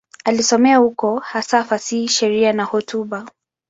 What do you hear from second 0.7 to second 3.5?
huko, hasa fasihi, sheria na hotuba.